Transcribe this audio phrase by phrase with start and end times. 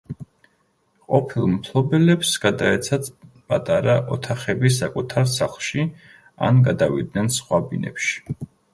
[1.09, 3.11] ყოფილ მფლობელებს გადაეცათ
[3.53, 5.89] პატარა ოთახები საკუთარ სახლში,
[6.51, 8.47] ან გადავიდნენ სხვა ბინებში.